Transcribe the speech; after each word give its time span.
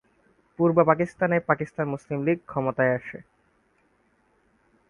পূর্ব 0.59 0.77
পাকিস্তানে 0.89 1.37
পাকিস্তান 1.49 1.85
মুসলিম 1.87 2.19
লীগ 2.25 2.39
ক্ষমতায় 2.47 2.95
আসে। 2.95 3.19